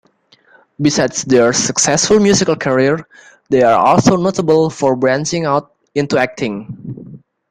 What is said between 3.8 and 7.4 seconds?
also notable for branching out into acting.